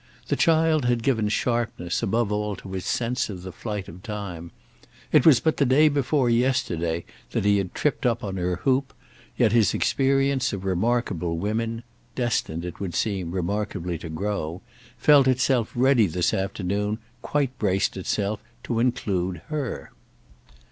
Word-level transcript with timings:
The 0.29 0.35
child 0.35 0.85
had 0.85 1.03
given 1.03 1.29
sharpness, 1.29 2.01
above 2.01 2.31
all, 2.31 2.55
to 2.55 2.71
his 2.71 2.85
sense 2.87 3.29
of 3.29 3.43
the 3.43 3.51
flight 3.51 3.87
of 3.87 4.01
time; 4.01 4.49
it 5.11 5.27
was 5.27 5.39
but 5.39 5.57
the 5.57 5.63
day 5.65 5.89
before 5.89 6.27
yesterday 6.27 7.05
that 7.33 7.45
he 7.45 7.59
had 7.59 7.75
tripped 7.75 8.07
up 8.07 8.23
on 8.23 8.35
her 8.37 8.55
hoop, 8.63 8.95
yet 9.37 9.51
his 9.51 9.75
experience 9.75 10.53
of 10.53 10.65
remarkable 10.65 11.37
women—destined, 11.37 12.65
it 12.65 12.79
would 12.79 12.95
seem, 12.95 13.29
remarkably 13.29 13.99
to 13.99 14.09
grow—felt 14.09 15.27
itself 15.27 15.71
ready 15.75 16.07
this 16.07 16.33
afternoon, 16.33 16.97
quite 17.21 17.55
braced 17.59 17.95
itself, 17.95 18.39
to 18.63 18.79
include 18.79 19.43
her. 19.49 19.91